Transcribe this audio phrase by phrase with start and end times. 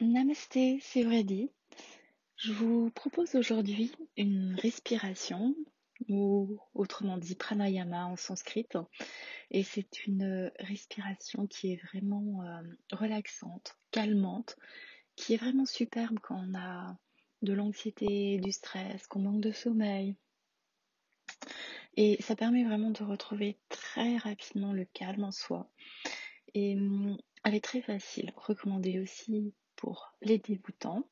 [0.00, 1.50] Namasté, c'est dit.
[2.36, 5.54] Je vous propose aujourd'hui une respiration,
[6.08, 8.66] ou autrement dit pranayama en sanskrit.
[9.50, 14.56] Et c'est une respiration qui est vraiment euh, relaxante, calmante,
[15.16, 16.96] qui est vraiment superbe quand on a
[17.42, 20.16] de l'anxiété, du stress, qu'on manque de sommeil.
[21.98, 25.70] Et ça permet vraiment de retrouver très rapidement le calme en soi.
[26.54, 31.08] Et hum, elle est très facile, recommandée aussi pour les débutants.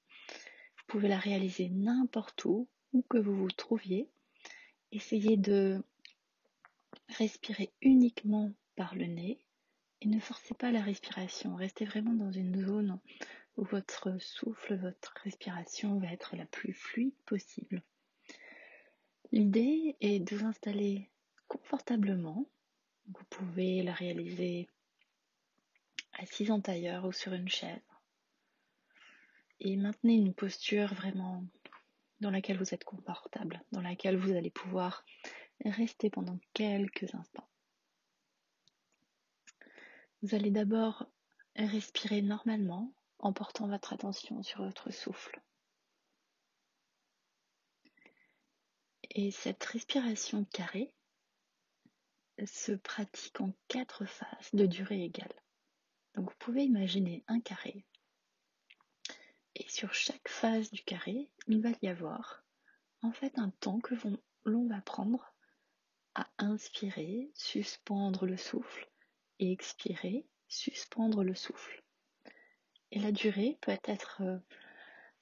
[0.77, 4.09] Vous pouvez la réaliser n'importe où, où que vous vous trouviez.
[4.93, 5.83] Essayez de
[7.09, 9.39] respirer uniquement par le nez
[10.03, 11.57] et ne forcez pas la respiration.
[11.57, 13.01] Restez vraiment dans une zone
[13.57, 17.83] où votre souffle, votre respiration va être la plus fluide possible.
[19.33, 21.11] L'idée est de vous installer
[21.49, 22.47] confortablement.
[23.07, 24.69] Vous pouvez la réaliser
[26.19, 27.88] assise en tailleur ou sur une chaise.
[29.61, 31.45] Et maintenez une posture vraiment
[32.21, 35.05] dans laquelle vous êtes confortable, dans laquelle vous allez pouvoir
[35.65, 37.49] rester pendant quelques instants.
[40.23, 41.07] Vous allez d'abord
[41.57, 45.41] respirer normalement en portant votre attention sur votre souffle.
[49.11, 50.93] Et cette respiration carrée
[52.45, 55.33] se pratique en quatre phases de durée égale.
[56.15, 57.85] Donc vous pouvez imaginer un carré.
[59.59, 62.45] Et sur chaque phase du carré, il va y avoir
[63.03, 63.95] en fait un temps que
[64.45, 65.35] l'on va prendre
[66.15, 68.89] à inspirer, suspendre le souffle
[69.41, 71.83] et expirer, suspendre le souffle.
[72.93, 74.39] Et la durée peut être euh,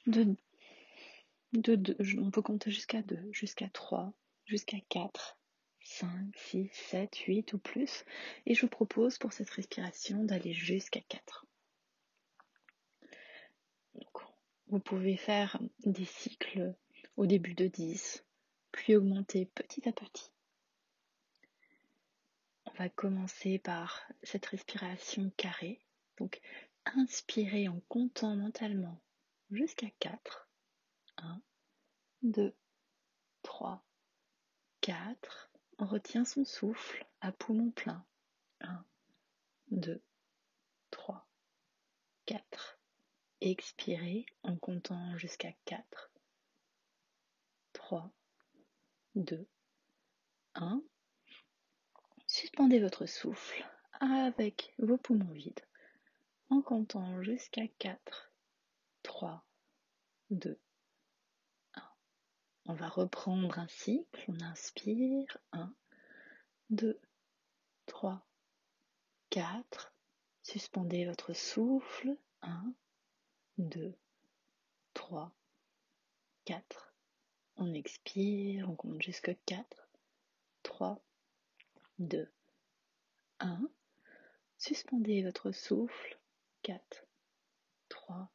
[0.06, 0.36] de,
[1.52, 4.12] de, de on peut compter jusqu'à 2, jusqu'à 3,
[4.44, 5.38] jusqu'à 4,
[5.82, 8.04] 5, 6, 7, 8 ou plus.
[8.44, 11.46] Et je vous propose pour cette respiration d'aller jusqu'à 4.
[14.80, 16.74] Pouvez faire des cycles
[17.16, 18.24] au début de 10,
[18.72, 20.30] puis augmenter petit à petit.
[22.66, 25.80] On va commencer par cette respiration carrée.
[26.18, 26.40] Donc,
[26.84, 29.00] inspirez en comptant mentalement
[29.50, 30.48] jusqu'à 4.
[31.18, 31.40] 1,
[32.22, 32.54] 2,
[33.42, 33.84] 3,
[34.80, 35.50] 4.
[35.78, 38.04] On retient son souffle à poumon plein.
[38.60, 38.84] 1,
[39.70, 40.02] 2,
[40.90, 41.26] 3,
[42.26, 42.75] 4.
[43.48, 46.10] Expirez en comptant jusqu'à 4.
[47.74, 48.10] 3,
[49.14, 49.46] 2,
[50.56, 50.82] 1.
[52.26, 53.64] Suspendez votre souffle
[54.00, 55.64] avec vos poumons vides
[56.50, 58.32] en comptant jusqu'à 4.
[59.04, 59.46] 3,
[60.30, 60.58] 2,
[62.64, 64.24] on va reprendre un cycle.
[64.26, 65.38] On inspire.
[65.52, 65.72] 1,
[66.70, 67.00] 2,
[67.86, 68.26] 3,
[69.30, 69.94] 4.
[70.42, 72.16] Suspendez votre souffle.
[72.42, 72.74] 1,
[73.58, 73.94] 2,
[74.94, 75.32] 3,
[76.44, 76.94] 4.
[77.56, 78.68] On expire.
[78.68, 79.88] On compte jusqu'à 4.
[80.62, 81.00] 3,
[81.98, 82.28] 2,
[83.40, 83.70] 1.
[84.58, 86.18] Suspendez votre souffle.
[86.62, 87.06] 4,
[87.88, 88.30] 3,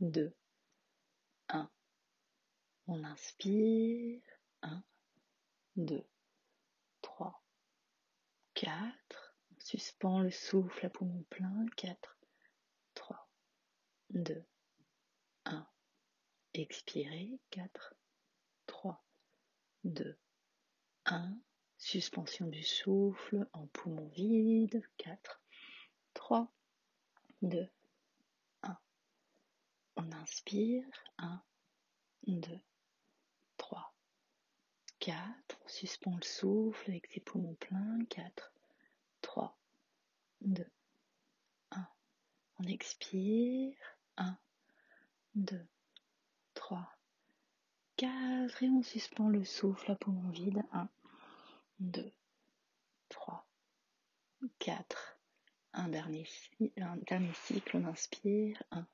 [0.00, 0.34] 2,
[2.88, 4.20] on inspire.
[4.62, 4.82] 1,
[5.76, 6.04] 2,
[7.00, 7.42] 3,
[8.54, 9.34] 4.
[9.50, 11.66] On suspend le souffle à poumon plein.
[11.76, 12.21] 4, 3,
[14.12, 14.44] 2,
[15.46, 15.66] 1.
[16.54, 17.38] Expirez.
[17.50, 17.94] 4,
[18.66, 19.04] 3,
[19.84, 20.16] 2,
[21.06, 21.36] 1.
[21.78, 24.82] Suspension du souffle en poumon vide.
[24.98, 25.40] 4,
[26.14, 26.52] 3,
[27.42, 27.68] 2,
[28.62, 28.78] 1.
[29.96, 30.84] On inspire.
[31.18, 31.42] 1,
[32.26, 32.60] 2,
[35.02, 38.52] 4, on suspend le souffle avec ses poumons pleins, 4,
[39.20, 39.58] 3,
[40.42, 40.64] 2,
[41.72, 41.88] 1.
[42.60, 43.74] On expire,
[44.16, 44.36] 1,
[45.34, 45.66] 2,
[46.54, 46.96] 3,
[47.96, 50.88] 4 et on suspend le souffle à poumon vide, 1,
[51.80, 52.12] 2,
[53.08, 53.46] 3,
[54.58, 55.18] 4.
[55.74, 56.26] Un dernier,
[56.76, 58.86] un dernier cycle, on inspire, 1,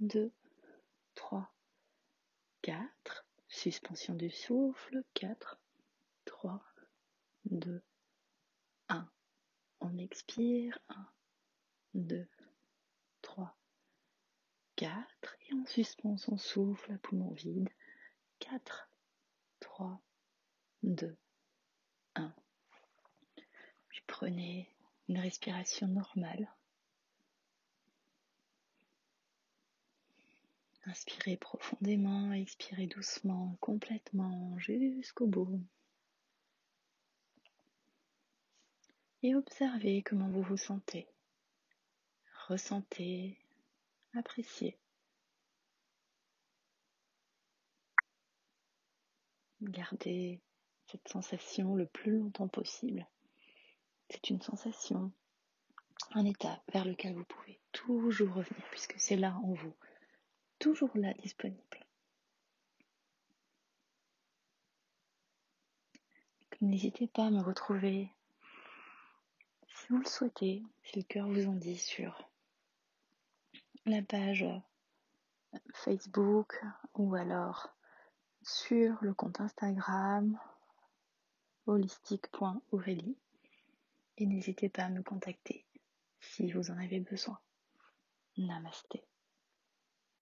[0.00, 0.32] 2,
[1.14, 1.52] 3,
[2.62, 3.26] 4.
[3.48, 5.04] Suspension du souffle.
[5.14, 5.60] 4,
[6.24, 6.64] 3,
[7.44, 7.82] 2,
[8.88, 9.08] 1.
[9.80, 10.78] On expire.
[10.88, 11.08] 1,
[11.94, 12.41] 2, 3,
[14.82, 15.36] 4.
[15.48, 17.68] Et on suspend son souffle à poumon vide.
[18.40, 18.90] 4,
[19.60, 20.02] 3,
[20.82, 21.16] 2,
[22.16, 22.34] 1.
[23.88, 24.68] Puis prenez
[25.08, 26.50] une respiration normale.
[30.86, 35.60] Inspirez profondément, expirez doucement, complètement, jusqu'au bout.
[39.22, 41.06] Et observez comment vous vous sentez.
[42.48, 43.41] Ressentez
[44.14, 44.78] apprécier.
[49.60, 50.40] Gardez
[50.86, 53.06] cette sensation le plus longtemps possible.
[54.10, 55.12] C'est une sensation,
[56.12, 59.74] un état vers lequel vous pouvez toujours revenir puisque c'est là en vous,
[60.58, 61.86] toujours là disponible.
[66.60, 68.08] N'hésitez pas à me retrouver
[69.66, 72.31] si vous le souhaitez, si le cœur vous en dit sur
[73.86, 74.46] la page
[75.74, 76.62] Facebook
[76.94, 77.68] ou alors
[78.42, 80.38] sur le compte Instagram
[81.66, 83.16] holistique.aurélie
[84.18, 85.66] et n'hésitez pas à me contacter
[86.20, 87.38] si vous en avez besoin.
[88.38, 89.04] Namasté.